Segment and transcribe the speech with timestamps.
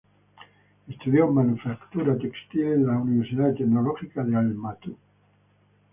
[0.93, 4.97] Estudió manufactura textil en la Universidad Tecnológica de Almatý.